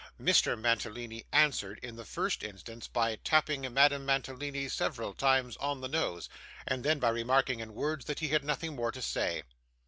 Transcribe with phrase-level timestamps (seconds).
[0.19, 0.59] Mr.
[0.59, 6.27] Mantalini answered, in the first instance, by tapping Madame Mantalini several times on the nose,
[6.65, 9.43] and then, by remarking in words that he had nothing more to say.